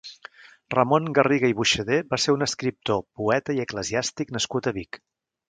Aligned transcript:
Ramon 0.75 1.09
Garriga 1.17 1.51
i 1.53 1.55
Boixader 1.59 1.99
va 2.13 2.19
ser 2.23 2.35
un 2.39 2.47
escriptor, 2.47 2.99
poeta 3.21 3.57
i 3.59 3.63
eclesiàstic 3.67 4.35
nascut 4.39 4.73
a 4.73 4.77
Vic. 4.81 5.01